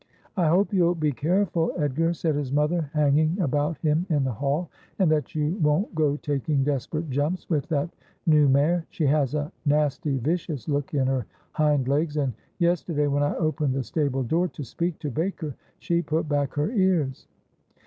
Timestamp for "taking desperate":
6.17-7.07